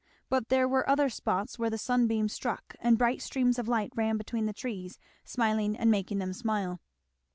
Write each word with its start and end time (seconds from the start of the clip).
But 0.29 0.49
there 0.49 0.67
were 0.67 0.89
other 0.89 1.09
spots 1.11 1.59
where 1.59 1.69
the 1.69 1.77
sunbeams 1.77 2.33
struck 2.33 2.75
and 2.79 2.97
bright 2.97 3.21
streams 3.21 3.59
of 3.59 3.67
light 3.67 3.91
ran 3.95 4.17
between 4.17 4.47
the 4.47 4.51
trees, 4.51 4.97
smiling 5.23 5.77
and 5.77 5.91
making 5.91 6.17
them 6.17 6.33
smile. 6.33 6.79